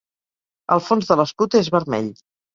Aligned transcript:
El 0.75 0.81
fons 0.85 1.11
de 1.11 1.19
l'escut 1.21 1.59
és 1.61 1.71
vermell. 1.79 2.11